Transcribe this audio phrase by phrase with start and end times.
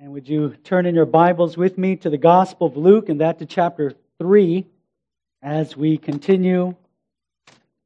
[0.00, 3.20] And would you turn in your Bibles with me to the Gospel of Luke and
[3.20, 4.64] that to chapter 3
[5.42, 6.76] as we continue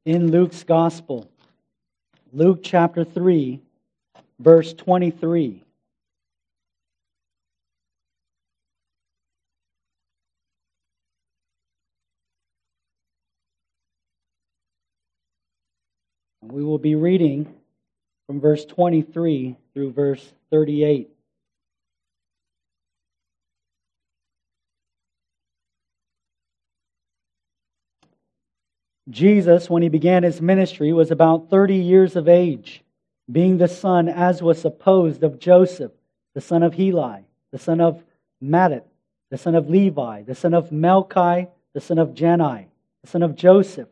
[0.05, 1.27] in Luke's Gospel.
[2.31, 3.59] Luke chapter 3,
[4.37, 5.63] verse 23.
[16.43, 17.51] We will be reading
[18.27, 21.12] from verse 23 through verse 38.
[29.09, 32.83] Jesus, when he began his ministry, was about 30 years of age,
[33.31, 35.91] being the son, as was supposed, of Joseph,
[36.33, 38.03] the son of Heli, the son of
[38.41, 38.83] Matthat,
[39.29, 42.67] the son of Levi, the son of Melchi, the son of Jannai,
[43.01, 43.89] the son of Joseph,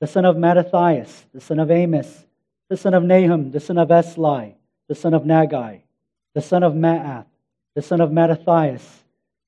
[0.00, 2.24] the son of Mattathias, the son of Amos,
[2.68, 4.54] the son of Nahum, the son of Esli,
[4.88, 5.80] the son of Naggai,
[6.34, 7.26] the son of Maath,
[7.74, 9.04] the son of Mattathias,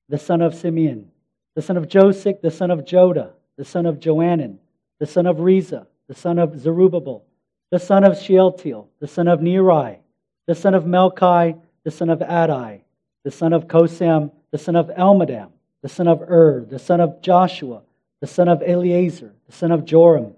[0.09, 1.11] the son of Simeon,
[1.55, 4.59] the son of Joseph, the son of Joda, the son of Joanan,
[4.99, 7.23] the son of Rhesa, the son of Zerubbabel,
[7.71, 9.99] the son of Shealtiel, the son of Neri,
[10.47, 12.81] the son of Melchi, the son of Addi,
[13.23, 15.49] the son of Cosam, the son of Elmadam,
[15.81, 17.81] the son of Ur, the son of Joshua,
[18.21, 20.33] the son of Eleazar, the son of Joram,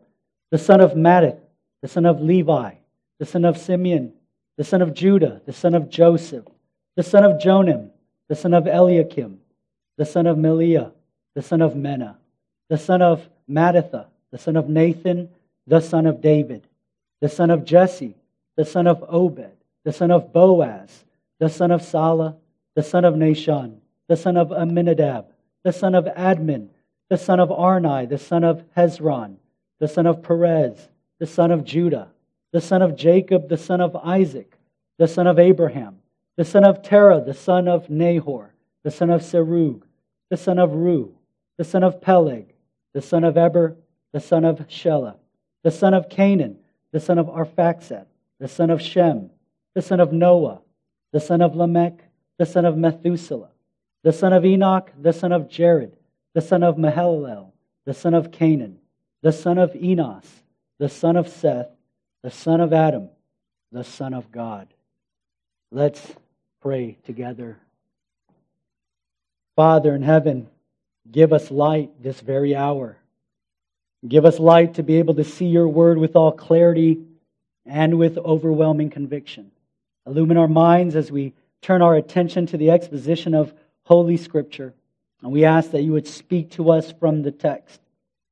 [0.52, 1.40] the son of Matthat,
[1.82, 2.74] the son of Levi,
[3.20, 4.14] the son of Simeon,
[4.58, 6.46] the son of Judah, the son of Joseph,
[6.96, 7.92] the son of Jonam,
[8.28, 9.40] the son of Eliakim,
[9.98, 10.92] the son of Melea,
[11.36, 12.16] the son of Menna,
[12.70, 15.30] the son of Mattatha, the son of Nathan,
[15.68, 16.68] the son of David,
[17.22, 18.16] the son of Jesse,
[18.56, 19.52] the son of Obed,
[19.84, 21.06] the son of Boaz,
[21.40, 22.36] the son of Salah,
[22.76, 25.26] the son of Nahshon, the son of Amminadab,
[25.64, 26.70] the son of Admin,
[27.10, 29.38] the son of Arni, the son of Hezron,
[29.80, 32.10] the son of Perez, the son of Judah,
[32.52, 34.58] the son of Jacob, the son of Isaac,
[34.98, 36.00] the son of Abraham,
[36.38, 39.84] the son of Terah, the son of Nahor, the son of Serug,
[40.30, 41.12] the son of Reu,
[41.58, 42.54] the son of Peleg,
[42.94, 43.76] the son of Eber,
[44.12, 45.16] the son of Shelah,
[45.64, 46.56] the son of Cainan,
[46.92, 48.06] the son of Arphaxad,
[48.40, 49.30] the son of Shem,
[49.76, 50.62] the son of Noah,
[51.12, 52.00] the son of Lamech,
[52.38, 53.50] the son of Methuselah,
[54.04, 55.96] the son of Enoch, the son of Jared,
[56.34, 57.52] the son of Mahalalel,
[57.86, 58.76] the son of Cainan,
[59.22, 60.26] the son of Enos,
[60.78, 61.70] the son of Seth,
[62.24, 63.10] the son of Adam,
[63.72, 64.68] the son of God.
[65.72, 66.02] Let's
[66.62, 67.58] pray together.
[69.56, 70.48] Father in heaven,
[71.12, 72.98] give us light this very hour.
[74.08, 77.00] Give us light to be able to see your word with all clarity
[77.66, 79.52] and with overwhelming conviction.
[80.08, 84.74] Illumine our minds as we turn our attention to the exposition of Holy Scripture.
[85.22, 87.82] And we ask that you would speak to us from the text,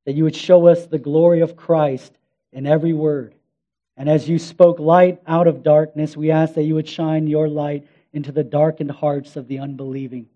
[0.06, 2.12] that you would show us the glory of Christ
[2.52, 3.34] in every word.
[3.96, 7.48] And as you spoke light out of darkness, we ask that you would shine your
[7.48, 10.28] light into the darkened hearts of the unbelieving.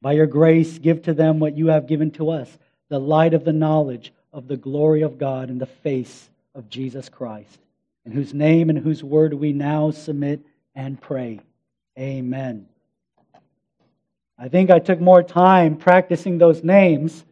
[0.00, 2.56] By your grace, give to them what you have given to us
[2.88, 7.08] the light of the knowledge of the glory of God in the face of Jesus
[7.08, 7.58] Christ,
[8.04, 10.40] in whose name and whose word we now submit
[10.74, 11.40] and pray.
[11.98, 12.66] Amen.
[14.38, 17.24] I think I took more time practicing those names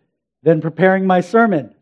[0.43, 1.75] than preparing my sermon.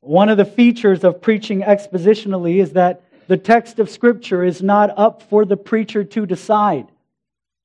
[0.00, 4.96] One of the features of preaching expositionally is that the text of Scripture is not
[4.96, 6.86] up for the preacher to decide,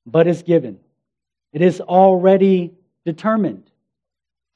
[0.04, 0.80] but is given.
[1.52, 2.72] It is already
[3.04, 3.70] determined.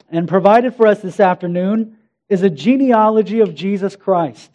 [0.08, 1.96] And provided for us this afternoon
[2.28, 4.50] is a genealogy of Jesus Christ.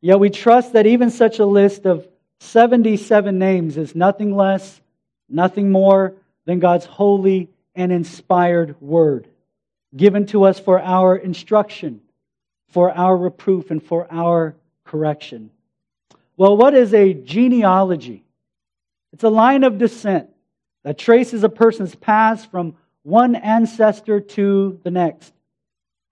[0.00, 2.08] Yet we trust that even such a list of
[2.40, 4.80] 77 names is nothing less,
[5.28, 6.14] nothing more
[6.44, 9.28] than God's holy and inspired word,
[9.94, 12.00] given to us for our instruction
[12.72, 15.50] for our reproof and for our correction.
[16.36, 18.24] Well, what is a genealogy?
[19.12, 20.30] It's a line of descent
[20.82, 25.32] that traces a person's past from one ancestor to the next.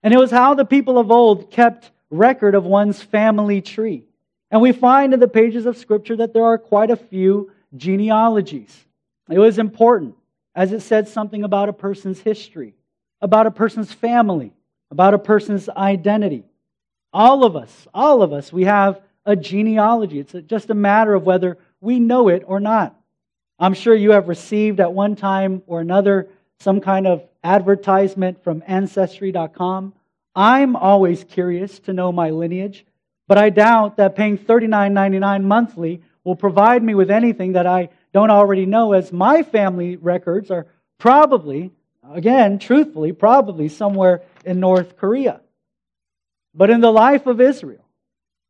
[0.03, 4.05] And it was how the people of old kept record of one's family tree.
[4.49, 8.85] And we find in the pages of Scripture that there are quite a few genealogies.
[9.29, 10.15] It was important
[10.53, 12.73] as it said something about a person's history,
[13.21, 14.51] about a person's family,
[14.89, 16.43] about a person's identity.
[17.13, 20.19] All of us, all of us, we have a genealogy.
[20.19, 22.95] It's just a matter of whether we know it or not.
[23.59, 26.29] I'm sure you have received at one time or another
[26.61, 29.93] some kind of advertisement from Ancestry.com.
[30.35, 32.85] I'm always curious to know my lineage,
[33.27, 38.29] but I doubt that paying $39.99 monthly will provide me with anything that I don't
[38.29, 40.67] already know, as my family records are
[40.99, 41.71] probably,
[42.13, 45.41] again, truthfully, probably somewhere in North Korea.
[46.53, 47.85] But in the life of Israel,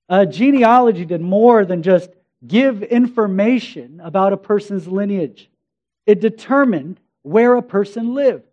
[0.10, 2.10] a genealogy did more than just
[2.46, 5.50] give information about a person's lineage.
[6.06, 8.46] It determined where a person lived.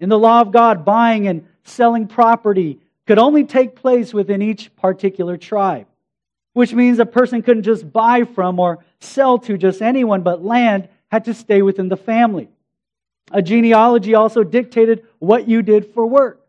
[0.00, 4.74] In the law of God, buying and selling property could only take place within each
[4.76, 5.86] particular tribe,
[6.52, 10.88] which means a person couldn't just buy from or sell to just anyone, but land
[11.10, 12.48] had to stay within the family.
[13.32, 16.46] A genealogy also dictated what you did for work.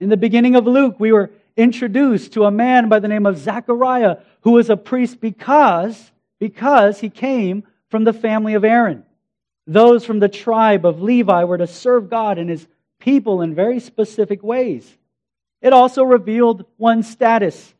[0.00, 3.38] In the beginning of Luke, we were introduced to a man by the name of
[3.38, 9.04] Zechariah who was a priest because, because he came from the family of Aaron.
[9.66, 12.66] Those from the tribe of Levi were to serve God and his
[12.98, 14.98] people in very specific ways.
[15.60, 17.72] It also revealed one's status.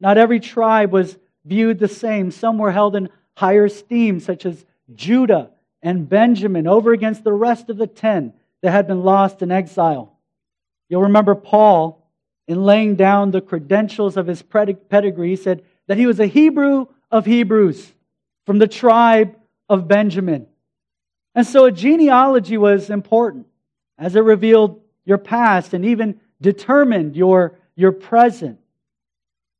[0.00, 2.32] Not every tribe was viewed the same.
[2.32, 5.50] Some were held in higher esteem, such as Judah
[5.80, 8.32] and Benjamin, over against the rest of the ten
[8.62, 10.18] that had been lost in exile.
[10.88, 12.04] You'll remember Paul,
[12.48, 17.26] in laying down the credentials of his pedigree, said that he was a Hebrew of
[17.26, 17.92] Hebrews
[18.44, 19.36] from the tribe
[19.68, 20.47] of Benjamin.
[21.34, 23.46] And so a genealogy was important
[23.98, 28.58] as it revealed your past and even determined your, your present.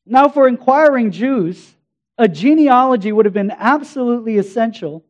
[0.06, 1.74] Now, for inquiring Jews,
[2.16, 5.04] a genealogy would have been absolutely essential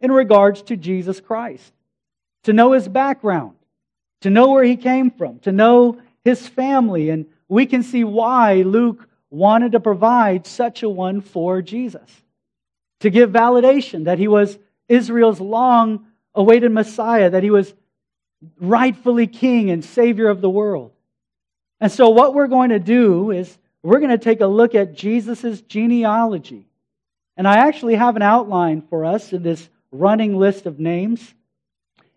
[0.00, 1.72] in regards to Jesus Christ.
[2.44, 3.56] To know his background,
[4.20, 7.10] to know where he came from, to know his family.
[7.10, 12.08] And we can see why Luke wanted to provide such a one for Jesus.
[13.00, 17.74] To give validation that he was Israel's long awaited Messiah, that he was
[18.60, 20.92] rightfully king and savior of the world.
[21.80, 24.94] And so, what we're going to do is we're going to take a look at
[24.94, 26.66] Jesus' genealogy.
[27.36, 31.34] And I actually have an outline for us in this running list of names.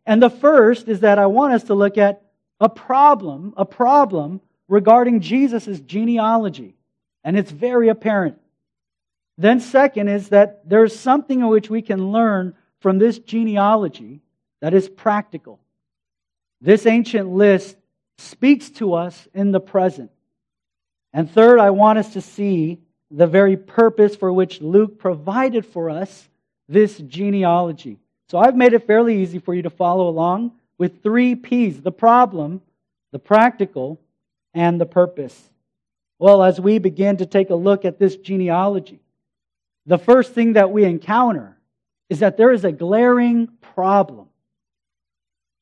[0.06, 2.22] And the first is that I want us to look at
[2.60, 6.76] a problem, a problem regarding Jesus' genealogy.
[7.24, 8.40] And it's very apparent.
[9.40, 14.20] Then, second, is that there's something in which we can learn from this genealogy
[14.60, 15.62] that is practical.
[16.60, 17.78] This ancient list
[18.18, 20.12] speaks to us in the present.
[21.14, 22.80] And third, I want us to see
[23.12, 26.28] the very purpose for which Luke provided for us
[26.68, 27.98] this genealogy.
[28.28, 31.94] So I've made it fairly easy for you to follow along with three P's the
[31.94, 32.62] problem,
[33.14, 34.02] the practical,
[34.54, 35.50] and the purpose.
[36.20, 39.00] Well, as we begin to take a look at this genealogy,
[39.90, 41.58] the first thing that we encounter
[42.10, 44.28] is that there is a glaring problem.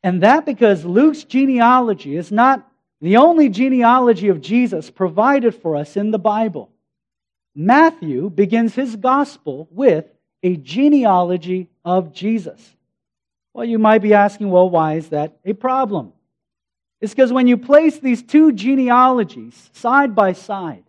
[0.04, 2.70] And that because Luke's genealogy is not
[3.00, 6.70] the only genealogy of Jesus provided for us in the Bible.
[7.56, 10.06] Matthew begins his gospel with
[10.44, 12.76] a genealogy of Jesus.
[13.54, 16.12] Well, you might be asking, well, why is that a problem?
[17.00, 20.84] It's because when you place these two genealogies side by side,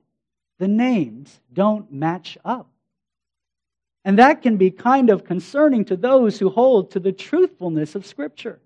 [0.58, 2.68] the names don't match up.
[4.08, 8.06] And that can be kind of concerning to those who hold to the truthfulness of
[8.06, 8.58] Scripture.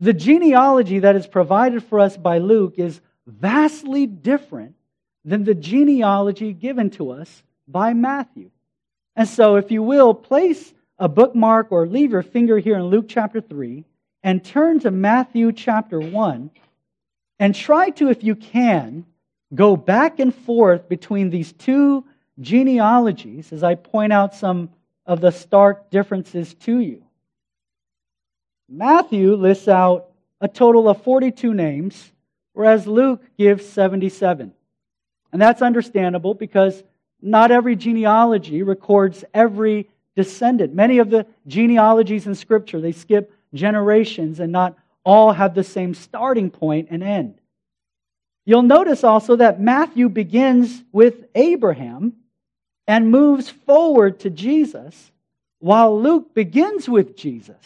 [0.00, 4.74] The genealogy that is provided for us by Luke is vastly different
[5.24, 8.50] than the genealogy given to us by Matthew.
[9.16, 13.06] And so, if you will, place a bookmark or leave your finger here in Luke
[13.08, 13.82] chapter 3
[14.22, 16.50] and turn to Matthew chapter 1
[17.38, 19.06] and try to, if you can,
[19.54, 22.04] go back and forth between these two
[22.40, 24.70] genealogies as I point out some
[25.06, 27.02] of the stark differences to you.
[28.68, 30.10] Matthew lists out
[30.40, 32.12] a total of 42 names,
[32.52, 34.52] whereas Luke gives 77.
[35.32, 36.82] And that's understandable because
[37.20, 40.74] not every genealogy records every descendant.
[40.74, 45.94] Many of the genealogies in Scripture, they skip generations and not all have the same
[45.94, 47.40] starting point and end.
[48.44, 52.14] You'll notice also that Matthew begins with Abraham
[52.88, 55.12] and moves forward to Jesus,
[55.60, 57.56] while Luke begins with Jesus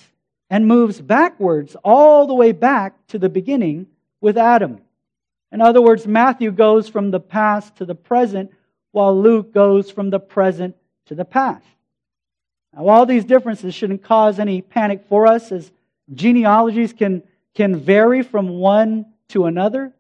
[0.51, 3.87] and moves backwards all the way back to the beginning
[4.21, 4.81] with Adam.
[5.53, 8.51] In other words, Matthew goes from the past to the present,
[8.91, 10.77] while Luke goes from the present
[11.07, 11.65] to the past.
[12.75, 15.71] Now, all these differences shouldn't cause any panic for us, as
[16.13, 17.23] genealogies can,
[17.55, 19.93] can vary from one to another.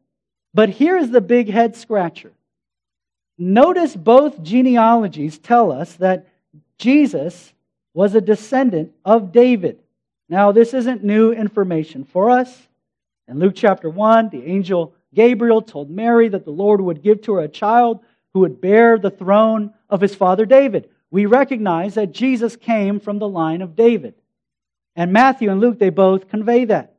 [0.52, 2.32] But here is the big head scratcher.
[3.38, 6.28] Notice both genealogies tell us that
[6.78, 7.52] Jesus
[7.94, 9.80] was a descendant of David.
[10.28, 12.68] Now, this isn't new information for us.
[13.28, 17.34] In Luke chapter 1, the angel Gabriel told Mary that the Lord would give to
[17.34, 18.00] her a child
[18.32, 20.88] who would bear the throne of his father David.
[21.10, 24.14] We recognize that Jesus came from the line of David.
[24.96, 26.94] And Matthew and Luke, they both convey that.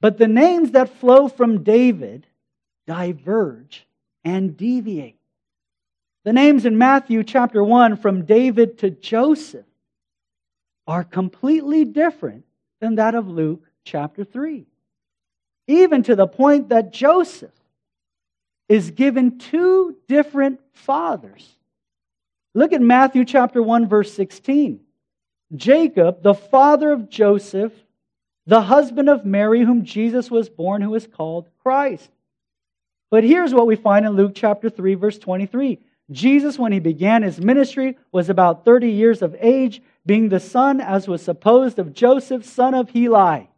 [0.00, 2.26] But the names that flow from David
[2.86, 3.86] diverge
[4.22, 5.16] and deviate.
[6.24, 9.66] The names in Matthew chapter 1 from David to Joseph
[10.86, 12.44] are completely different
[12.80, 14.66] than that of Luke chapter 3.
[15.66, 17.52] Even to the point that Joseph
[18.70, 21.46] is given two different fathers.
[22.54, 24.80] Look at Matthew chapter 1 verse 16.
[25.54, 27.72] Jacob, the father of Joseph,
[28.46, 32.10] the husband of Mary whom Jesus was born who is called Christ.
[33.10, 35.78] But here's what we find in Luke chapter 3 verse 23.
[36.10, 40.80] Jesus when he began his ministry was about 30 years of age, being the son
[40.80, 43.48] as was supposed of Joseph, son of Heli.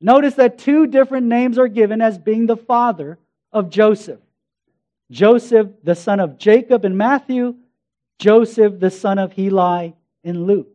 [0.00, 3.18] Notice that two different names are given as being the father
[3.52, 4.20] of Joseph.
[5.10, 7.56] Joseph, the son of Jacob in Matthew,
[8.18, 10.68] Joseph, the son of Heli in Luke.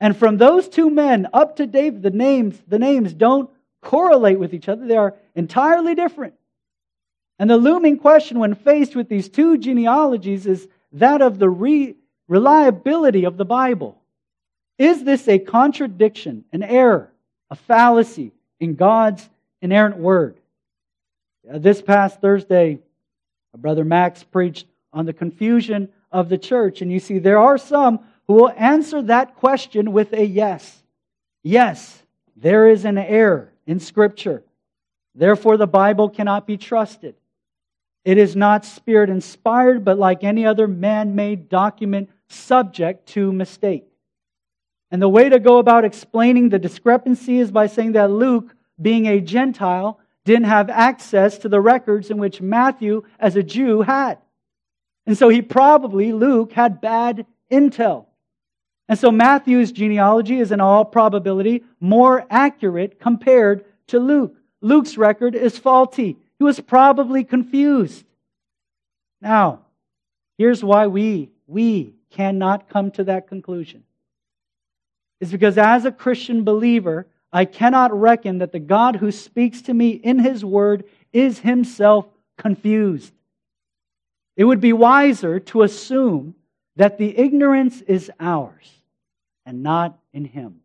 [0.00, 3.50] And from those two men up to David, the names, the names don't
[3.82, 4.86] correlate with each other.
[4.86, 6.34] They are entirely different.
[7.38, 11.96] And the looming question when faced with these two genealogies is that of the re-
[12.26, 13.96] reliability of the Bible.
[14.78, 17.12] Is this a contradiction, an error,
[17.50, 19.28] a fallacy in God's
[19.60, 20.38] inerrant word?
[21.48, 22.80] Uh, this past Thursday,
[23.56, 26.80] Brother Max preached on the confusion of the church.
[26.80, 30.82] And you see, there are some who will answer that question with a yes.
[31.42, 32.02] Yes,
[32.36, 34.42] there is an error in Scripture.
[35.14, 37.14] Therefore, the Bible cannot be trusted.
[38.08, 43.84] It is not spirit inspired, but like any other man made document, subject to mistake.
[44.90, 49.04] And the way to go about explaining the discrepancy is by saying that Luke, being
[49.04, 54.16] a Gentile, didn't have access to the records in which Matthew, as a Jew, had.
[55.06, 58.06] And so he probably, Luke, had bad intel.
[58.88, 64.34] And so Matthew's genealogy is in all probability more accurate compared to Luke.
[64.62, 66.16] Luke's record is faulty.
[66.38, 68.04] He was probably confused.
[69.20, 69.60] Now,
[70.36, 73.84] here's why we, we cannot come to that conclusion.
[75.20, 79.74] Is because as a Christian believer, I cannot reckon that the God who speaks to
[79.74, 83.12] me in his word is himself confused.
[84.36, 86.36] It would be wiser to assume
[86.76, 88.70] that the ignorance is ours
[89.44, 90.60] and not in him.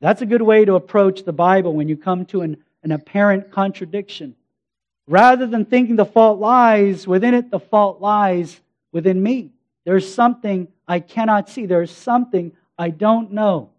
[0.00, 3.50] That's a good way to approach the Bible when you come to an, an apparent
[3.50, 4.34] contradiction.
[5.06, 8.60] Rather than thinking the fault lies within it, the fault lies
[8.92, 9.50] within me.
[9.84, 11.66] There's something I cannot see.
[11.66, 13.70] There's something I don't know.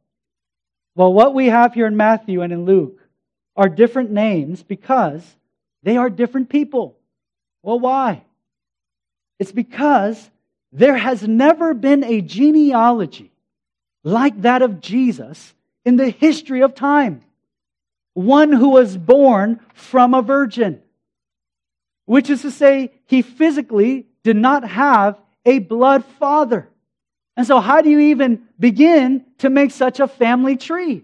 [0.96, 3.02] Well, what we have here in Matthew and in Luke
[3.56, 5.24] are different names because
[5.84, 6.98] they are different people.
[7.64, 8.24] Well, why?
[9.40, 10.30] It's because
[10.72, 13.32] there has never been a genealogy
[14.04, 15.54] like that of Jesus
[15.84, 17.22] in the history of time.
[18.14, 20.82] One who was born from a virgin,
[22.06, 26.70] which is to say, he physically did not have a blood father.
[27.38, 31.04] And so, how do you even begin to make such a family tree?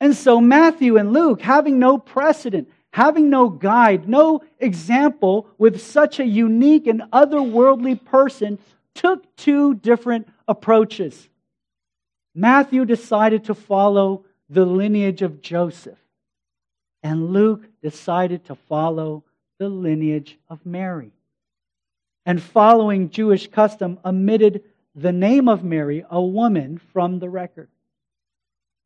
[0.00, 6.18] And so, Matthew and Luke, having no precedent, having no guide, no example with such
[6.18, 8.58] a unique and otherworldly person,
[8.94, 11.28] took two different approaches.
[12.34, 15.98] Matthew decided to follow the lineage of Joseph,
[17.02, 19.24] and Luke decided to follow
[19.62, 21.12] the lineage of Mary.
[22.26, 24.64] And following Jewish custom, omitted
[24.96, 27.68] the name of Mary, a woman, from the record.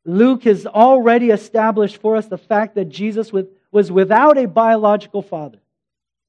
[0.05, 3.31] Luke has already established for us the fact that Jesus
[3.71, 5.57] was without a biological father.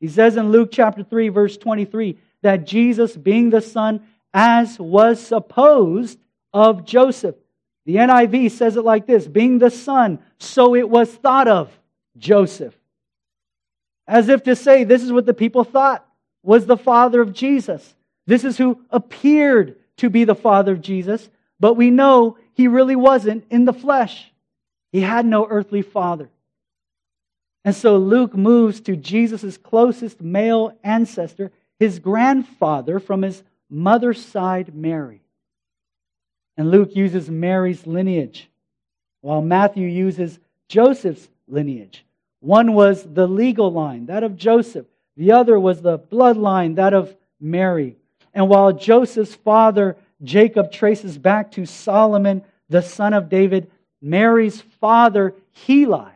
[0.00, 4.00] He says in Luke chapter 3, verse 23, that Jesus, being the Son,
[4.32, 6.18] as was supposed
[6.54, 7.36] of Joseph.
[7.84, 11.70] The NIV says it like this being the Son, so it was thought of
[12.16, 12.77] Joseph.
[14.08, 16.04] As if to say, this is what the people thought
[16.42, 17.94] was the father of Jesus.
[18.26, 21.28] This is who appeared to be the father of Jesus,
[21.60, 24.32] but we know he really wasn't in the flesh.
[24.92, 26.30] He had no earthly father.
[27.64, 34.74] And so Luke moves to Jesus' closest male ancestor, his grandfather from his mother's side,
[34.74, 35.20] Mary.
[36.56, 38.48] And Luke uses Mary's lineage,
[39.20, 40.38] while Matthew uses
[40.68, 42.04] Joseph's lineage.
[42.40, 44.87] One was the legal line, that of Joseph.
[45.16, 47.97] The other was the bloodline, that of Mary.
[48.33, 55.35] And while Joseph's father, Jacob, traces back to Solomon, the son of David, Mary's father,
[55.66, 56.12] Heli,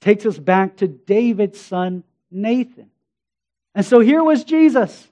[0.00, 2.90] takes us back to David's son, Nathan.
[3.74, 5.08] And so here was Jesus,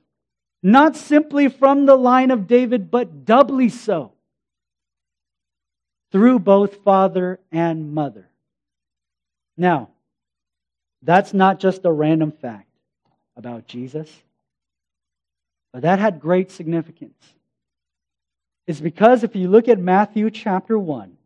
[0.62, 4.12] not simply from the line of David, but doubly so,
[6.12, 8.28] through both father and mother.
[9.56, 9.90] Now,
[11.04, 12.68] that's not just a random fact
[13.36, 14.10] about Jesus.
[15.72, 17.22] But that had great significance.
[18.66, 21.16] It's because if you look at Matthew chapter 1,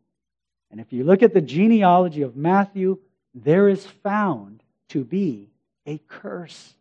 [0.70, 2.98] and if you look at the genealogy of Matthew,
[3.34, 5.48] there is found to be
[5.86, 6.74] a curse.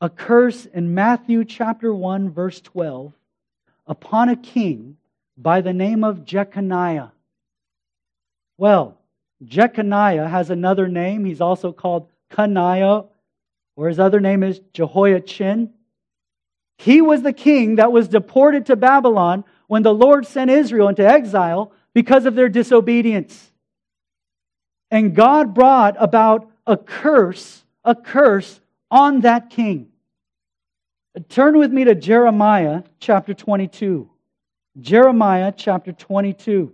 [0.00, 3.12] A curse in Matthew chapter 1, verse 12,
[3.86, 4.96] upon a king
[5.36, 7.10] by the name of Jeconiah.
[8.56, 8.97] Well,
[9.44, 11.24] Jeconiah has another name.
[11.24, 13.06] He's also called Coniah,
[13.76, 15.72] or his other name is Jehoiachin.
[16.78, 21.06] He was the king that was deported to Babylon when the Lord sent Israel into
[21.06, 23.52] exile because of their disobedience.
[24.90, 29.88] And God brought about a curse, a curse on that king.
[31.28, 34.08] Turn with me to Jeremiah chapter 22.
[34.80, 36.72] Jeremiah chapter 22.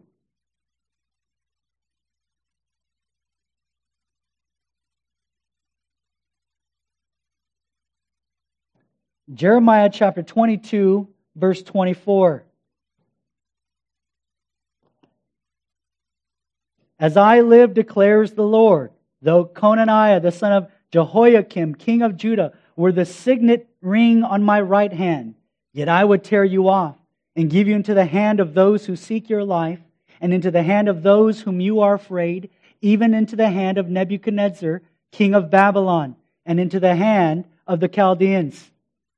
[9.33, 12.45] Jeremiah chapter 22, verse 24.
[16.99, 18.91] As I live, declares the Lord,
[19.23, 24.61] though Coniah, the son of Jehoiakim, king of Judah, were the signet ring on my
[24.61, 25.37] right hand,
[25.73, 26.97] yet I would tear you off
[27.35, 29.81] and give you into the hand of those who seek your life,
[30.21, 32.51] and into the hand of those whom you are afraid,
[32.81, 36.15] even into the hand of Nebuchadnezzar, king of Babylon,
[36.47, 38.71] and into the hand of the Chaldeans.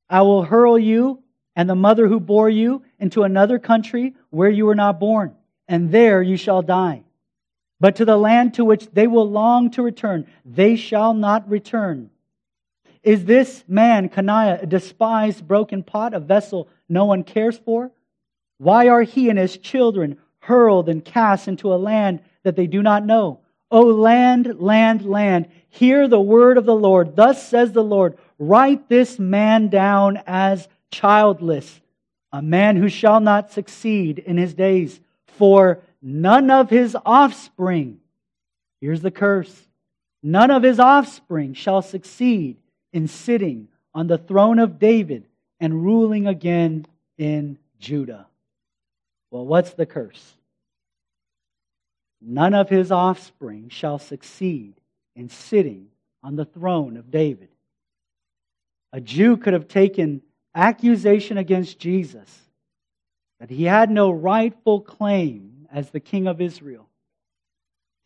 [0.09, 1.23] I will hurl you
[1.55, 5.35] and the mother who bore you into another country where you were not born,
[5.67, 7.03] and there you shall die.
[7.81, 12.11] But to the land to which they will long to return, they shall not return.
[13.03, 17.91] Is this man, Coniah, a despised broken pot, a vessel no one cares for?
[18.59, 22.83] Why are he and his children hurled and cast into a land that they do
[22.83, 23.41] not know?
[23.71, 27.17] O land, land, land, hear the word of the Lord.
[27.17, 31.81] Thus says the Lord Write this man down as childless,
[32.33, 38.01] a man who shall not succeed in his days, for none of his offspring,
[38.81, 39.67] here's the curse,
[40.23, 42.57] none of his offspring shall succeed
[42.93, 45.25] in sitting on the throne of David
[45.61, 48.27] and ruling again in Judah.
[49.31, 50.35] Well, what's the curse?
[52.21, 54.75] None of his offspring shall succeed
[55.15, 55.89] in sitting
[56.23, 57.49] on the throne of David.
[58.97, 60.23] A Jew could have taken
[60.55, 62.35] accusation against Jesus
[63.39, 66.89] that he had no rightful claim as the king of Israel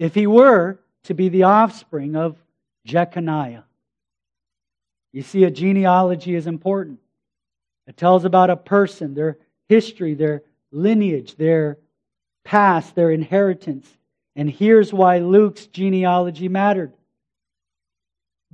[0.00, 2.42] if he were to be the offspring of
[2.84, 3.62] Jeconiah.
[5.12, 6.98] You see, a genealogy is important.
[7.86, 11.78] It tells about a person, their history, their lineage, their
[12.44, 13.86] past, their inheritance.
[14.34, 16.92] And here's why Luke's genealogy mattered.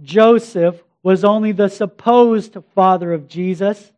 [0.03, 3.93] Joseph was only the supposed father of Jesus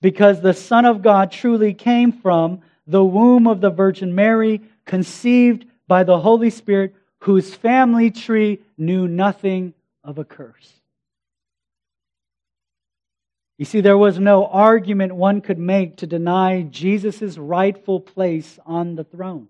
[0.00, 5.66] because the Son of God truly came from the womb of the Virgin Mary, conceived
[5.86, 10.72] by the Holy Spirit, whose family tree knew nothing of a curse.
[13.58, 18.94] You see, there was no argument one could make to deny Jesus' rightful place on
[18.94, 19.48] the throne.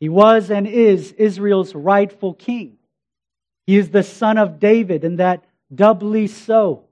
[0.00, 2.78] He was and is Israel's rightful king.
[3.66, 6.84] He is the son of David, and that doubly so.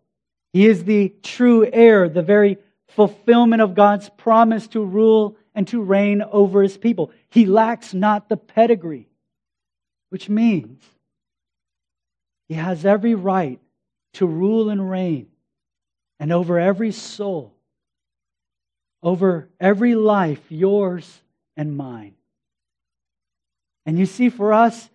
[0.52, 2.58] He is the true heir, the very
[2.88, 7.10] fulfillment of God's promise to rule and to reign over his people.
[7.28, 9.08] He lacks not the pedigree,
[10.10, 10.82] which means
[12.48, 13.60] he has every right
[14.14, 15.28] to rule and reign
[16.20, 17.54] and over every soul,
[19.02, 21.20] over every life, yours
[21.56, 22.14] and mine.
[23.86, 24.88] And you see, for us,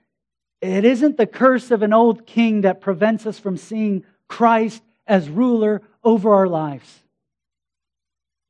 [0.62, 5.30] it isn't the curse of an old king that prevents us from seeing Christ as
[5.30, 7.00] ruler over our lives,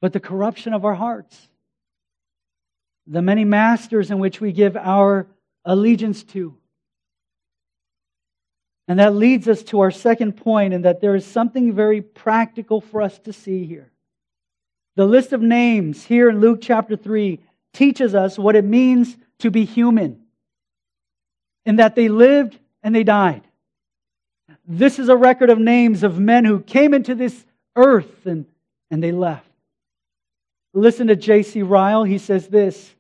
[0.01, 1.47] but the corruption of our hearts.
[3.07, 5.27] The many masters in which we give our
[5.65, 6.55] allegiance to.
[8.87, 13.01] And that leads us to our second and that there is something very practical for
[13.01, 13.91] us to see here.
[14.95, 17.39] The list of names here in Luke chapter 3
[17.73, 20.21] teaches us what it means to be human
[21.69, 23.43] in that they lived and they died.
[24.67, 28.47] This is a record of names of men who came into this earth and,
[28.89, 29.45] and they left.
[30.73, 31.61] Listen to J.C.
[31.61, 32.03] Ryle.
[32.03, 32.91] He says this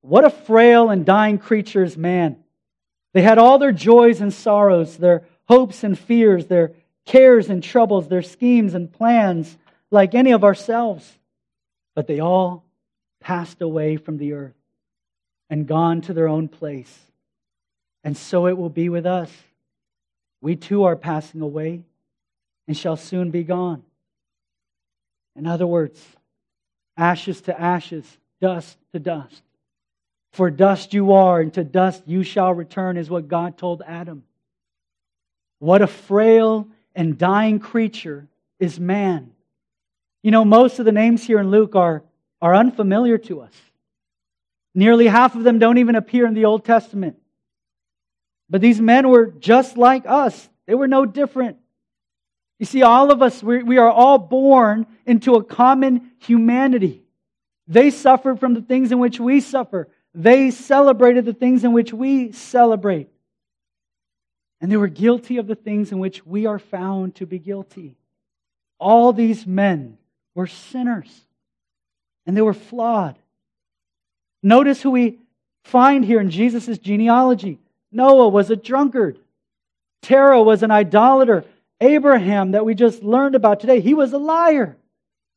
[0.00, 2.38] What a frail and dying creature is man.
[3.12, 6.72] They had all their joys and sorrows, their hopes and fears, their
[7.04, 9.54] cares and troubles, their schemes and plans,
[9.90, 11.06] like any of ourselves.
[11.94, 12.64] But they all
[13.20, 14.56] passed away from the earth
[15.50, 17.05] and gone to their own place.
[18.06, 19.32] And so it will be with us.
[20.40, 21.82] We too are passing away
[22.68, 23.82] and shall soon be gone.
[25.34, 26.00] In other words,
[26.96, 28.06] ashes to ashes,
[28.40, 29.42] dust to dust.
[30.34, 34.22] For dust you are, and to dust you shall return, is what God told Adam.
[35.58, 38.28] What a frail and dying creature
[38.60, 39.32] is man.
[40.22, 42.04] You know, most of the names here in Luke are,
[42.40, 43.54] are unfamiliar to us.
[44.76, 47.18] Nearly half of them don't even appear in the Old Testament.
[48.48, 51.58] But these men were just like us, they were no different.
[52.58, 57.02] You see, all of us, we, are all born into a common humanity.
[57.68, 59.88] They suffered from the things in which we suffer.
[60.14, 63.10] They celebrated the things in which we celebrate.
[64.60, 67.98] And they were guilty of the things in which we are found to be guilty.
[68.78, 69.98] All these men
[70.34, 71.26] were sinners,
[72.24, 73.18] and they were flawed.
[74.42, 75.18] Notice who we
[75.64, 77.58] find here in Jesus' genealogy
[77.96, 79.18] Noah was a drunkard,
[80.02, 81.44] Terah was an idolater,
[81.80, 84.76] Abraham, that we just learned about today, he was a liar.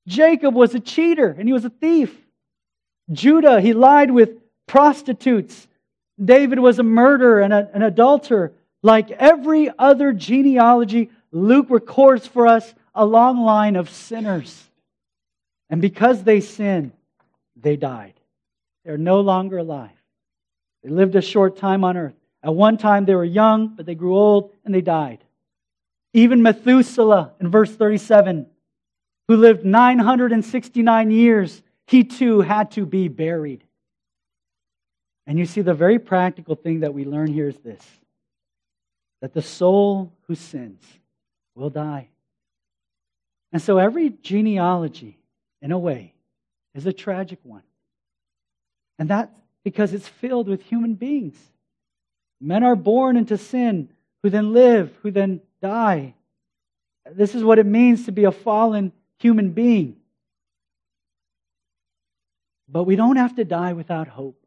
[0.07, 2.15] Jacob was a cheater and he was a thief.
[3.11, 4.31] Judah, he lied with
[4.67, 5.67] prostitutes.
[6.23, 8.53] David was a murderer and a, an adulterer.
[8.81, 14.69] Like every other genealogy, Luke records for us a long line of sinners.
[15.69, 16.91] And because they sinned,
[17.55, 18.13] they died.
[18.85, 19.91] They're no longer alive.
[20.83, 22.18] They lived a short time on earth.
[22.43, 25.23] At one time they were young, but they grew old and they died.
[26.13, 28.47] Even Methuselah in verse 37,
[29.27, 33.63] who lived 969 years, he too had to be buried.
[35.27, 37.83] And you see, the very practical thing that we learn here is this
[39.21, 40.81] that the soul who sins
[41.53, 42.07] will die.
[43.51, 45.19] And so every genealogy,
[45.61, 46.13] in a way,
[46.73, 47.63] is a tragic one.
[48.97, 49.31] And that's
[49.63, 51.37] because it's filled with human beings.
[52.41, 53.89] Men are born into sin,
[54.23, 56.13] who then live, who then die.
[57.11, 59.97] This is what it means to be a fallen human being.
[62.67, 64.39] But we don't have to die without hope.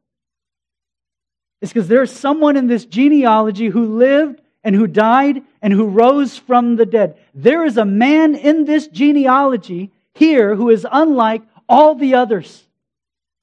[1.60, 6.36] It's because there's someone in this genealogy who lived and who died and who rose
[6.36, 7.16] from the dead.
[7.34, 12.64] There is a man in this genealogy here who is unlike all the others,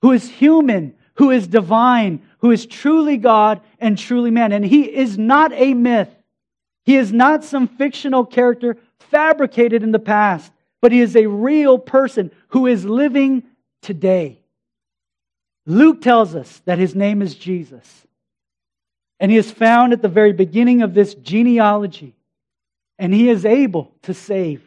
[0.01, 4.53] who is human, who is divine, who is truly God and truly man.
[4.53, 6.07] And he is not a myth.
[6.85, 10.49] He is not some fictional character fabricated in the past,
[10.81, 13.43] but he is a real person who is living
[13.81, 14.39] today.
[15.65, 18.07] Luke tells us that his name is Jesus.
[19.19, 22.15] And he is found at the very beginning of this genealogy.
[22.97, 24.63] And he is able to save.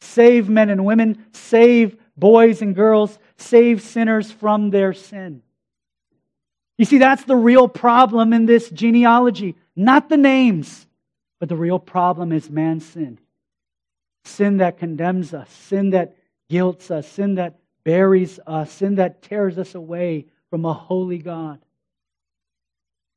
[0.00, 5.42] Save men and women, save boys and girls, save sinners from their sin.
[6.76, 9.56] You see, that's the real problem in this genealogy.
[9.76, 10.86] Not the names,
[11.38, 13.18] but the real problem is man's sin.
[14.24, 16.16] Sin that condemns us, sin that
[16.48, 21.60] guilts us, sin that buries us, sin that tears us away from a holy God.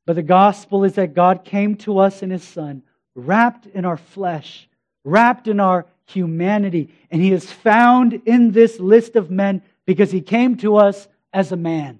[0.06, 2.82] But the gospel is that God came to us in his Son,
[3.14, 4.68] wrapped in our flesh,
[5.04, 6.90] wrapped in our humanity.
[7.10, 11.52] And he is found in this list of men because he came to us as
[11.52, 11.98] a man.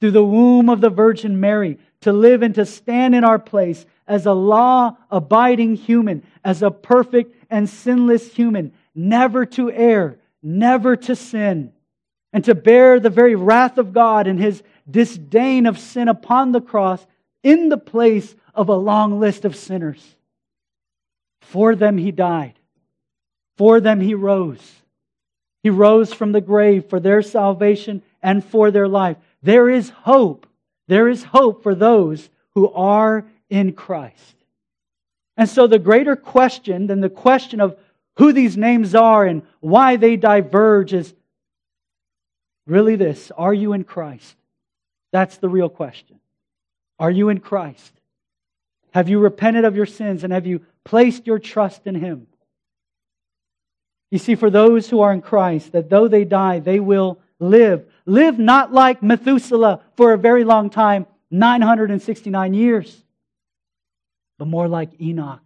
[0.00, 3.86] Through the womb of the Virgin Mary, to live and to stand in our place
[4.06, 10.96] as a law abiding human, as a perfect and sinless human, never to err, never
[10.96, 11.72] to sin,
[12.32, 16.60] and to bear the very wrath of God and his disdain of sin upon the
[16.60, 17.04] cross
[17.42, 20.16] in the place of a long list of sinners.
[21.40, 22.58] For them he died.
[23.56, 24.82] For them he rose.
[25.62, 29.16] He rose from the grave for their salvation and for their life.
[29.46, 30.44] There is hope.
[30.88, 34.34] There is hope for those who are in Christ.
[35.36, 37.78] And so, the greater question than the question of
[38.16, 41.14] who these names are and why they diverge is
[42.66, 44.34] really this Are you in Christ?
[45.12, 46.18] That's the real question.
[46.98, 47.92] Are you in Christ?
[48.94, 52.26] Have you repented of your sins and have you placed your trust in Him?
[54.10, 57.86] You see, for those who are in Christ, that though they die, they will live.
[58.04, 63.04] Live not like Methuselah for a very long time, 969 years,
[64.38, 65.42] but more like Enoch,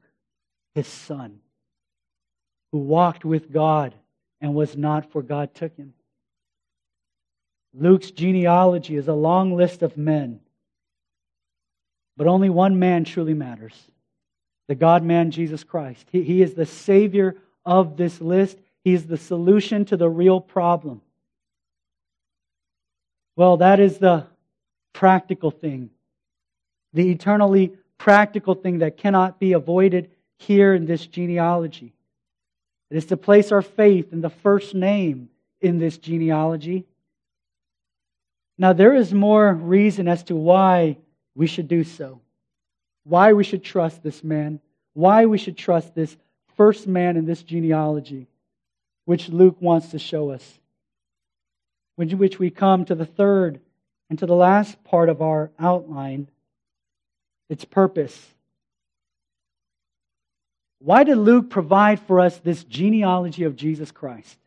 [0.74, 1.40] his son,
[2.72, 3.94] who walked with God
[4.40, 5.94] and was not, for God took him.
[7.72, 10.40] Luke's genealogy is a long list of men,
[12.16, 13.74] but only one man truly matters
[14.70, 16.06] the God man, Jesus Christ.
[16.12, 20.40] He, he is the Savior of this list, He is the solution to the real
[20.40, 21.02] problem.
[23.36, 24.26] Well, that is the
[24.92, 25.90] practical thing,
[26.92, 31.94] the eternally practical thing that cannot be avoided here in this genealogy.
[32.90, 35.28] It is to place our faith in the first name
[35.60, 36.86] in this genealogy.
[38.58, 40.98] Now, there is more reason as to why
[41.34, 42.20] we should do so,
[43.04, 44.60] why we should trust this man,
[44.92, 46.16] why we should trust this
[46.56, 48.26] first man in this genealogy,
[49.06, 50.59] which Luke wants to show us.
[52.08, 53.60] Which we come to the third
[54.08, 56.28] and to the last part of our outline
[57.50, 58.18] its purpose.
[60.78, 64.38] Why did Luke provide for us this genealogy of Jesus Christ?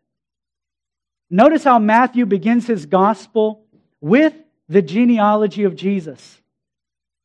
[1.30, 3.64] Notice how Matthew begins his gospel
[4.02, 4.34] with
[4.68, 6.42] the genealogy of Jesus,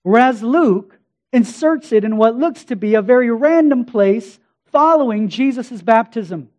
[0.02, 0.98] whereas Luke
[1.32, 6.50] inserts it in what looks to be a very random place following Jesus' baptism.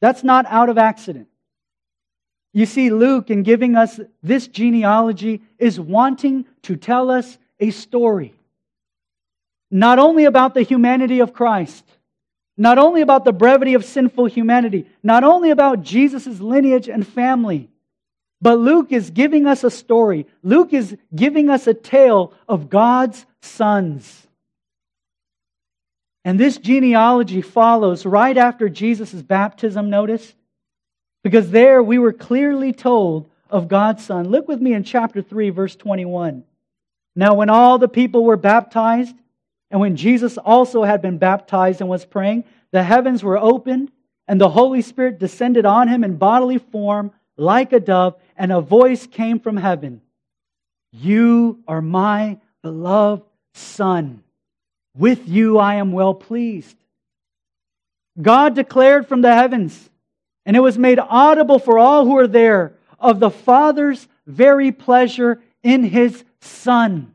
[0.00, 1.28] That's not out of accident.
[2.56, 8.32] You see, Luke, in giving us this genealogy, is wanting to tell us a story.
[9.70, 11.84] Not only about the humanity of Christ,
[12.56, 17.68] not only about the brevity of sinful humanity, not only about Jesus' lineage and family,
[18.40, 20.26] but Luke is giving us a story.
[20.42, 24.26] Luke is giving us a tale of God's sons.
[26.24, 30.34] And this genealogy follows right after Jesus' baptism, notice,
[31.26, 34.28] because there we were clearly told of God's Son.
[34.28, 36.44] Look with me in chapter 3, verse 21.
[37.16, 39.16] Now, when all the people were baptized,
[39.72, 43.90] and when Jesus also had been baptized and was praying, the heavens were opened,
[44.28, 48.60] and the Holy Spirit descended on him in bodily form like a dove, and a
[48.60, 50.02] voice came from heaven
[50.92, 54.22] You are my beloved Son
[54.96, 56.76] with you I am well pleased.
[58.22, 59.90] God declared from the heavens,
[60.46, 65.42] and it was made audible for all who were there of the Father's very pleasure
[65.62, 67.12] in his Son.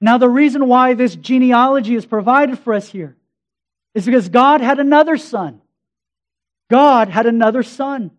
[0.00, 3.16] Now, the reason why this genealogy is provided for us here
[3.94, 5.60] is because God had another son.
[6.70, 8.10] God had another son.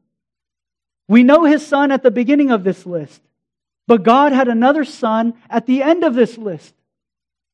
[1.07, 3.21] We know his son at the beginning of this list,
[3.87, 6.73] but God had another son at the end of this list.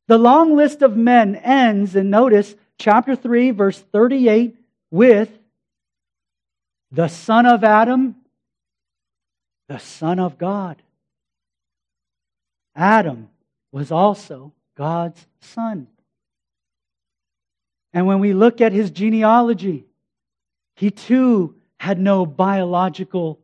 [0.07, 4.55] The long list of men ends, and notice chapter 3, verse 38,
[4.91, 5.29] with
[6.91, 8.15] the son of Adam,
[9.67, 10.81] the son of God.
[12.75, 13.29] Adam
[13.71, 15.87] was also God's son.
[17.93, 19.85] And when we look at his genealogy,
[20.75, 23.39] he too had no biological,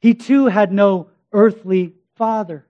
[0.00, 2.66] he too had no earthly father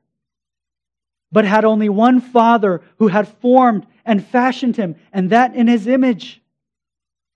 [1.36, 5.86] but had only one Father who had formed and fashioned him, and that in his
[5.86, 6.40] image.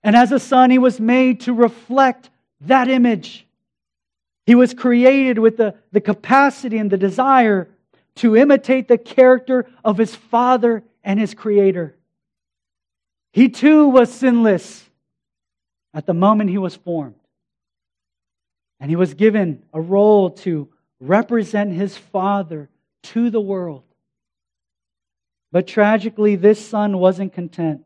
[0.01, 2.30] And as a son, he was made to reflect
[2.61, 3.45] that image.
[4.45, 7.69] He was created with the, the capacity and the desire
[8.15, 11.95] to imitate the character of his Father and his Creator.
[13.33, 14.89] He too was sinless
[15.93, 17.15] at the moment he was formed.
[18.79, 20.69] And he was given a role to
[20.99, 22.69] represent his Father
[23.03, 23.83] to the world.
[25.51, 27.83] But tragically, this son wasn't content.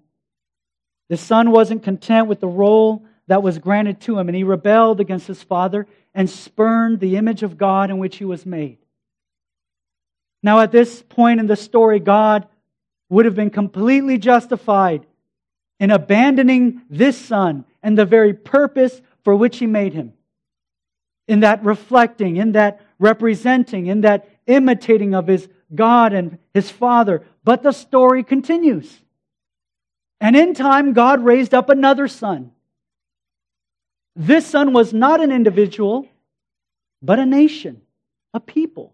[1.10, 5.00] The son wasn't content with the role that was granted to him, and he rebelled
[5.00, 8.78] against his father and spurned the image of God in which he was made.
[10.44, 12.48] Now, at this point in the story, God
[13.10, 15.06] would have been completely justified
[15.80, 20.14] in abandoning this son and the very purpose for which he made him.
[21.28, 27.24] In that reflecting, in that representing, in that imitating of his God and his Father.
[27.44, 29.02] But the story continues.
[30.22, 32.52] And in time, God raised up another son.
[34.16, 36.08] This son was not an individual,
[37.02, 37.82] but a nation,
[38.34, 38.94] a people.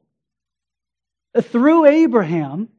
[1.40, 2.70] Through Abraham,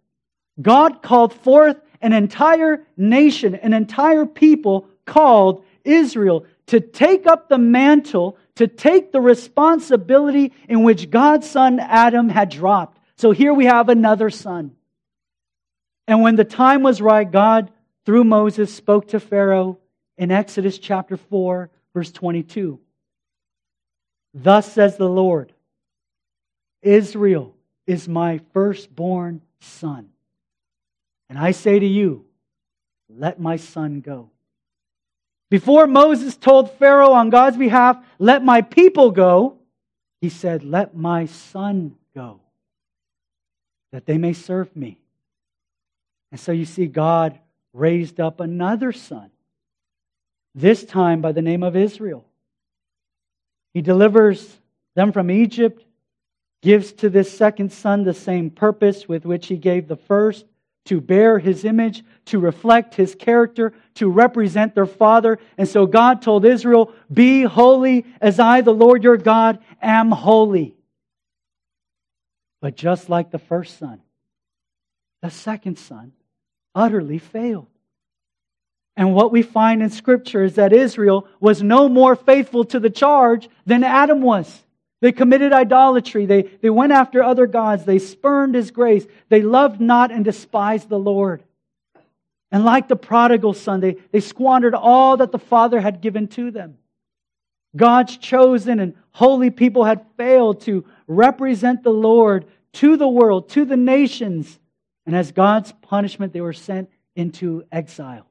[0.61, 7.59] God called forth an entire nation, an entire people called Israel to take up the
[7.59, 12.99] mantle, to take the responsibility in which God's son Adam had dropped.
[13.17, 14.73] So here we have another son.
[16.09, 17.71] And when the time was right, God,
[18.05, 19.79] through Moses, spoke to Pharaoh
[20.19, 22.79] in Exodus chapter 4, verse 22.
[24.35, 25.53] Thus says the Lord
[26.83, 27.55] Israel
[27.87, 30.09] is my firstborn son.
[31.29, 32.25] And I say to you,
[33.09, 34.31] let my son go.
[35.51, 39.59] Before Moses told Pharaoh on God's behalf, let my people go,
[40.21, 42.41] he said, let my son go
[43.93, 44.99] that they may serve me.
[46.31, 47.39] And so you see, God
[47.73, 49.31] raised up another son,
[50.55, 52.25] this time by the name of Israel.
[53.75, 54.59] He delivers
[54.95, 55.85] them from Egypt,
[56.63, 60.45] gives to this second son the same purpose with which he gave the first
[60.85, 65.39] to bear his image, to reflect his character, to represent their father.
[65.57, 70.75] And so God told Israel, Be holy as I, the Lord your God, am holy.
[72.61, 74.01] But just like the first son,
[75.21, 76.13] the second son
[76.75, 77.69] utterly failed.
[78.97, 82.91] And what we find in Scripture is that Israel was no more faithful to the
[82.91, 84.63] charge than Adam was.
[85.01, 86.27] They committed idolatry.
[86.27, 87.85] They, they went after other gods.
[87.85, 89.07] They spurned his grace.
[89.29, 91.43] They loved not and despised the Lord.
[92.53, 96.51] And like the prodigal son, they, they squandered all that the Father had given to
[96.51, 96.77] them.
[97.75, 103.65] God's chosen and holy people had failed to represent the Lord to the world, to
[103.65, 104.59] the nations.
[105.07, 108.27] And as God's punishment, they were sent into exile.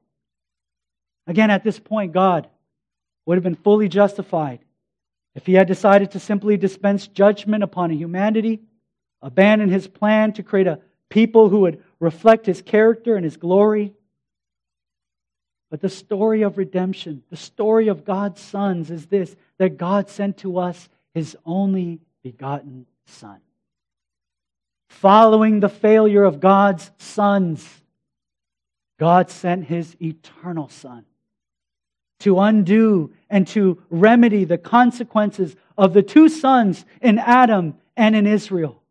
[1.28, 2.48] Again, at this point, God
[3.26, 4.60] would have been fully justified
[5.36, 8.62] if he had decided to simply dispense judgment upon humanity,
[9.22, 10.80] abandon his plan to create a
[11.10, 13.94] people who would reflect his character and his glory.
[15.70, 20.40] But the story of redemption, the story of God's sons is this that God sent
[20.40, 23.40] to us his only begotten Son.
[24.90, 27.68] Following the failure of God's sons,
[29.00, 31.06] God sent his eternal Son
[32.22, 38.28] to undo and to remedy the consequences of the two sons in Adam and in
[38.28, 38.82] Israel.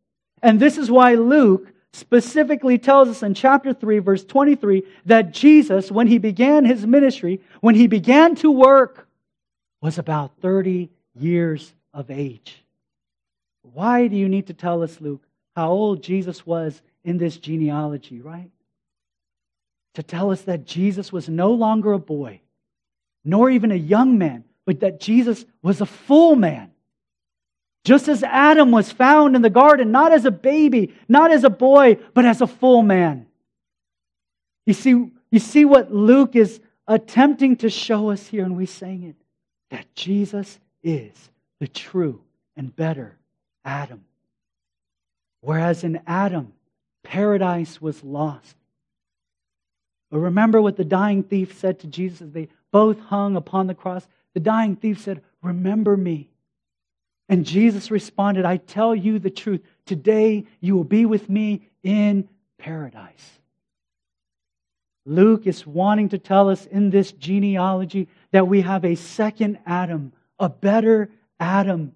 [0.43, 5.91] And this is why Luke specifically tells us in chapter 3, verse 23, that Jesus,
[5.91, 9.09] when he began his ministry, when he began to work,
[9.81, 12.63] was about 30 years of age.
[13.63, 15.23] Why do you need to tell us, Luke,
[15.57, 18.51] how old Jesus was in this genealogy, right?
[19.95, 22.41] To tell us that Jesus was no longer a boy,
[23.25, 26.71] nor even a young man, but that Jesus was a full man.
[27.85, 31.51] Just as Adam was found in the garden, not as a baby, not as a
[31.51, 33.27] boy, but as a full man.
[34.67, 39.05] You see, you see what Luke is attempting to show us here, and we sang
[39.05, 39.17] it
[39.71, 41.13] that Jesus is
[41.59, 42.21] the true
[42.57, 43.17] and better
[43.65, 44.05] Adam.
[45.41, 46.53] Whereas in Adam,
[47.03, 48.57] paradise was lost.
[50.11, 54.07] But remember what the dying thief said to Jesus they both hung upon the cross.
[54.35, 56.29] The dying thief said, Remember me.
[57.29, 59.61] And Jesus responded, I tell you the truth.
[59.87, 62.29] Today you will be with me in
[62.59, 63.39] paradise.
[65.07, 70.13] Luke is wanting to tell us in this genealogy that we have a second Adam,
[70.39, 71.93] a better Adam.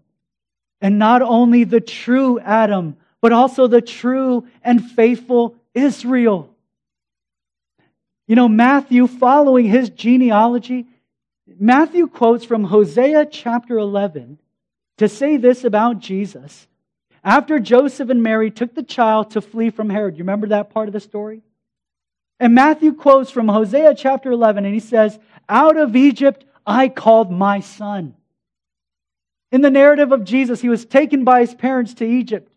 [0.81, 6.54] And not only the true Adam, but also the true and faithful Israel.
[8.27, 10.87] You know, Matthew, following his genealogy,
[11.47, 14.39] Matthew quotes from Hosea chapter 11
[14.99, 16.67] to say this about Jesus.
[17.23, 20.89] After Joseph and Mary took the child to flee from Herod, you remember that part
[20.89, 21.43] of the story?
[22.41, 27.31] And Matthew quotes from Hosea chapter 11, and he says, Out of Egypt I called
[27.31, 28.15] my son.
[29.53, 32.54] In the narrative of Jesus, he was taken by his parents to Egypt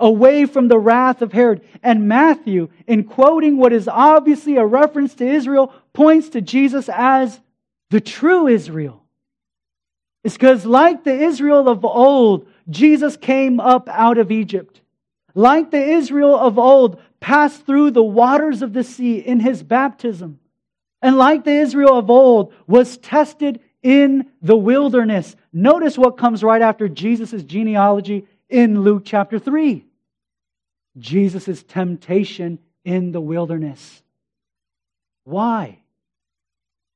[0.00, 1.62] away from the wrath of Herod.
[1.82, 7.40] And Matthew, in quoting what is obviously a reference to Israel, points to Jesus as
[7.90, 9.02] the true Israel.
[10.24, 14.80] It's because, like the Israel of old, Jesus came up out of Egypt.
[15.34, 20.40] Like the Israel of old, passed through the waters of the sea in his baptism.
[21.02, 25.36] And like the Israel of old, was tested in the wilderness.
[25.52, 29.86] Notice what comes right after Jesus' genealogy in Luke chapter 3.
[30.98, 34.02] Jesus' temptation in the wilderness.
[35.24, 35.78] Why?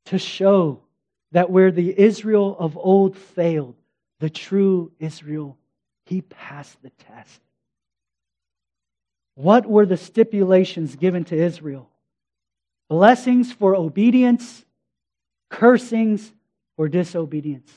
[0.07, 0.83] To show
[1.33, 3.77] that where the Israel of old failed,
[4.21, 5.57] the true Israel,
[6.07, 7.41] he passed the test.
[9.35, 11.91] What were the stipulations given to Israel?
[12.89, 14.65] Blessings for obedience,
[15.51, 16.33] cursings
[16.77, 17.73] for disobedience.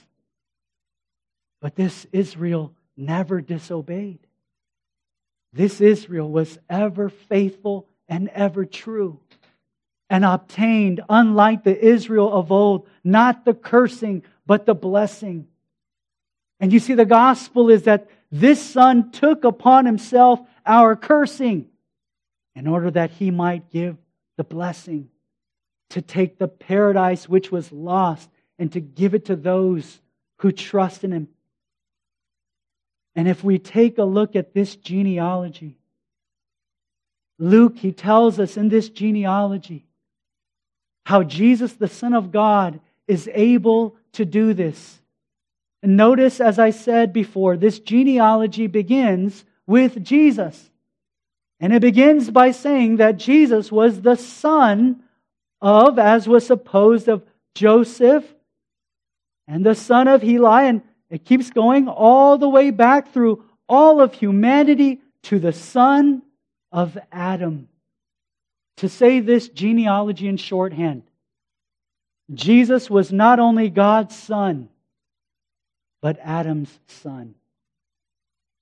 [1.61, 4.26] But this Israel never disobeyed.
[5.57, 9.19] This Israel was ever faithful and ever true
[10.07, 15.47] and obtained, unlike the Israel of old, not the cursing, but the blessing.
[16.59, 21.65] And you see, the gospel is that this son took upon himself our cursing
[22.55, 23.97] in order that he might give
[24.37, 25.09] the blessing,
[25.89, 28.29] to take the paradise which was lost
[28.59, 30.01] and to give it to those
[30.37, 31.27] who trust in him.
[33.17, 35.79] And if we take a look at this genealogy,
[37.39, 39.87] Luke, he tells us in this genealogy
[41.05, 45.01] how Jesus, the Son of God, is able to do this.
[45.81, 50.69] And notice, as I said before, this genealogy begins with Jesus.
[51.59, 55.01] And it begins by saying that Jesus was the son
[55.59, 57.23] of, as was supposed, of
[57.55, 58.25] Joseph
[59.47, 60.67] and the son of Heli.
[60.67, 66.21] And it keeps going all the way back through all of humanity to the son
[66.71, 67.69] of Adam.
[68.77, 71.03] To say this genealogy in shorthand,
[72.33, 74.69] Jesus was not only God's son,
[76.01, 77.35] but Adam's son,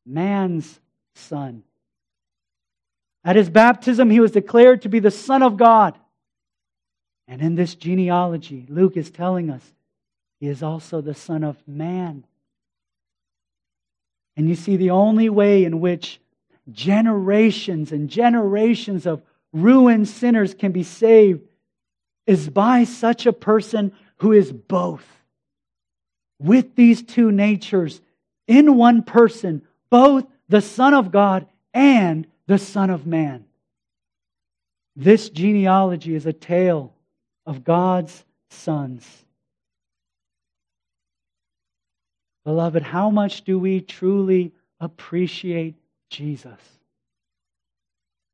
[0.05, 0.79] man's
[1.15, 1.63] son.
[3.23, 5.97] At his baptism, he was declared to be the Son of God.
[7.27, 9.63] And in this genealogy, Luke is telling us
[10.39, 12.23] he is also the Son of Man.
[14.38, 16.19] And you see, the only way in which
[16.71, 19.21] generations and generations of
[19.53, 21.41] ruined sinners can be saved
[22.27, 25.05] is by such a person who is both.
[26.39, 28.01] With these two natures
[28.47, 33.45] in one person, both the Son of God and the Son of Man.
[34.95, 36.93] This genealogy is a tale
[37.45, 39.24] of God's sons.
[42.45, 45.75] Beloved, how much do we truly appreciate
[46.09, 46.59] Jesus?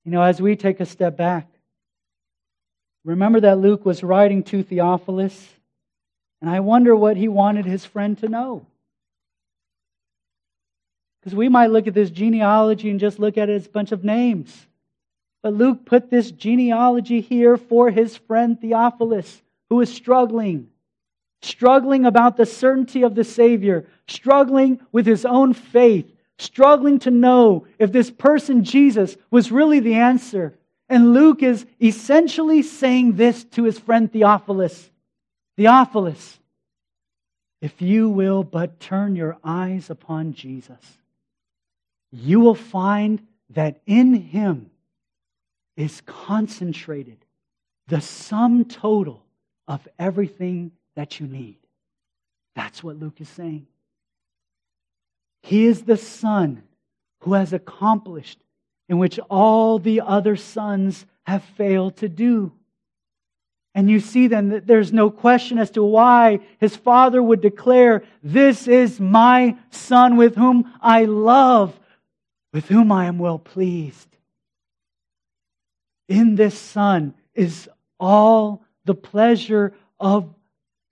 [0.04, 1.48] You know, as we take a step back,
[3.06, 5.48] remember that Luke was writing to Theophilus,
[6.42, 8.66] and I wonder what he wanted his friend to know.
[11.20, 13.92] Because we might look at this genealogy and just look at it as a bunch
[13.92, 14.68] of names.
[15.44, 20.70] But Luke put this genealogy here for his friend Theophilus, who is struggling.
[21.42, 27.66] Struggling about the certainty of the Savior, struggling with his own faith, struggling to know
[27.80, 30.58] if this person, Jesus, was really the answer.
[30.88, 34.92] And Luke is essentially saying this to his friend Theophilus
[35.58, 36.40] Theophilus,
[37.62, 40.80] if you will but turn your eyes upon Jesus,
[42.12, 43.22] you will find
[43.52, 44.72] that in him
[45.78, 47.26] is concentrated
[47.88, 49.24] the sum total
[49.68, 51.58] of everything that you need.
[52.56, 53.68] That's what Luke is saying.
[55.44, 56.64] He is the Son
[57.22, 58.40] who has accomplished
[58.90, 62.52] in which all the other sons have failed to do.
[63.74, 68.04] And you see then that there's no question as to why his father would declare,
[68.22, 71.80] This is my son with whom I love,
[72.52, 74.10] with whom I am well pleased.
[76.10, 80.34] In this son is all the pleasure of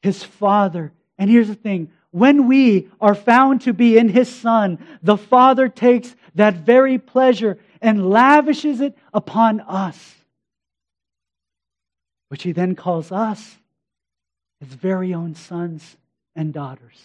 [0.02, 0.92] his father.
[1.18, 5.70] And here's the thing when we are found to be in his son, the father
[5.70, 10.16] takes that very pleasure and lavishes it upon us,
[12.30, 13.58] which he then calls us
[14.60, 15.98] his very own sons
[16.36, 16.98] and daughters.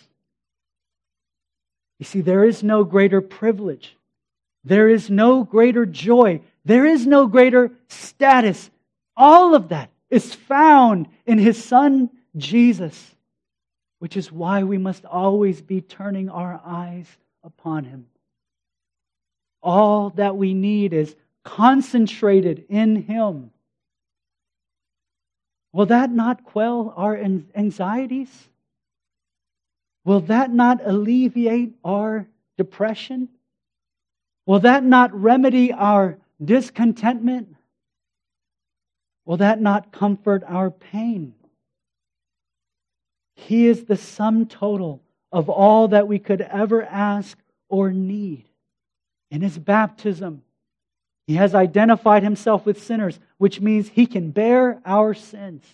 [1.99, 3.97] You see, there is no greater privilege,
[4.65, 8.71] there is no greater joy, there is no greater status.
[9.17, 13.15] All of that is found in his son Jesus,
[13.99, 17.07] which is why we must always be turning our eyes
[17.43, 18.07] upon him.
[19.63, 23.51] All that we need is concentrated in him.
[25.73, 28.31] Will that not quell our anxieties?
[30.05, 33.29] Will that not alleviate our depression?
[34.47, 37.57] Will that not remedy our discontentment?
[39.25, 41.35] Will that not comfort our pain?
[43.35, 47.37] He is the sum total of all that we could ever ask
[47.69, 48.45] or need.
[49.31, 50.43] In his baptism,
[51.27, 55.65] he has identified himself with sinners, which means he can bear our sins.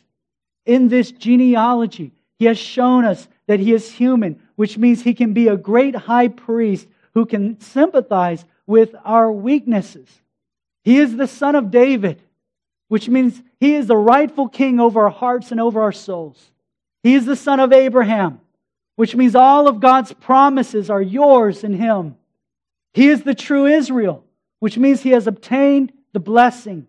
[0.65, 5.33] In this genealogy, he has shown us that he is human, which means he can
[5.35, 10.09] be a great high priest who can sympathize with our weaknesses.
[10.85, 12.23] He is the son of David,
[12.89, 16.51] which means he is the rightful king over our hearts and over our souls.
[17.03, 18.41] He is the son of Abraham,
[18.97, 22.17] which means all of God's promises are yours in him.
[22.93, 24.25] He is the true Israel,
[24.59, 26.87] which means he has obtained the blessing.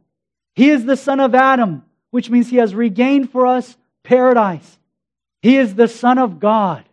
[0.56, 4.78] He is the son of Adam, which means he has regained for us paradise.
[5.42, 6.84] He is the son of God,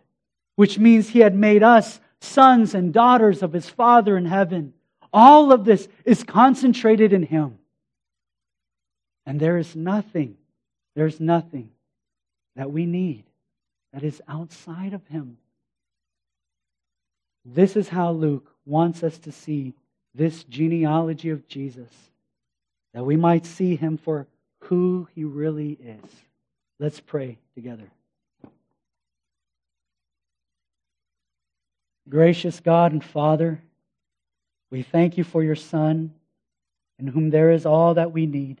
[0.55, 4.73] which means he had made us sons and daughters of his Father in heaven.
[5.11, 7.57] All of this is concentrated in him.
[9.25, 10.37] And there is nothing,
[10.95, 11.71] there's nothing
[12.59, 13.23] that we need
[13.93, 15.37] that is outside of Him.
[17.45, 19.75] This is how Luke wants us to see
[20.13, 21.89] this genealogy of Jesus,
[22.93, 24.27] that we might see Him for
[24.63, 26.11] who He really is.
[26.79, 27.89] Let's pray together.
[32.09, 33.61] Gracious God and Father,
[34.69, 36.13] we thank you for your Son
[36.99, 38.59] in whom there is all that we need.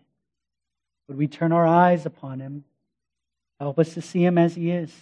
[1.09, 2.63] Would we turn our eyes upon him?
[3.59, 4.93] Help us to see him as he is.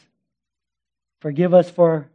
[1.20, 2.10] Forgive us for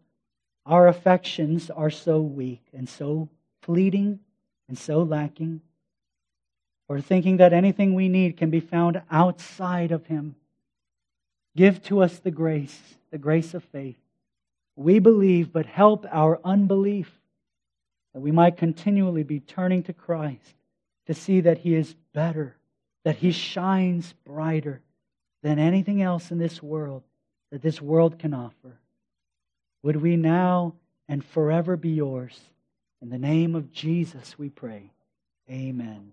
[0.67, 3.29] our affections are so weak and so
[3.63, 4.21] fleeting
[4.69, 5.61] and so lacking,
[6.89, 10.35] or thinking that anything we need can be found outside of him.
[11.57, 12.81] Give to us the grace,
[13.11, 13.99] the grace of faith.
[14.77, 17.13] We believe, but help our unbelief
[18.15, 20.55] that we might continually be turning to Christ
[21.07, 22.57] to see that He is better,
[23.05, 24.81] that He shines brighter
[25.43, 27.03] than anything else in this world
[27.51, 28.79] that this world can offer.
[29.83, 30.75] Would we now
[31.09, 32.41] and forever be yours?
[33.01, 34.93] In the name of Jesus, we pray.
[35.51, 36.13] Amen.